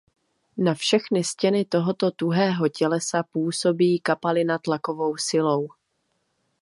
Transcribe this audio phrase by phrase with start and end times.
[0.57, 5.67] Na všechny stěny tohoto tuhého tělesa působí kapalina tlakovou silou.